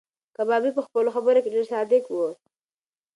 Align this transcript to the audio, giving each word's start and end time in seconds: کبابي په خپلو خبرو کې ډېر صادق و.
کبابي 0.35 0.71
په 0.77 0.81
خپلو 0.87 1.09
خبرو 1.15 1.39
کې 1.43 1.49
ډېر 1.55 1.65
صادق 1.73 2.03
و. 2.09 2.15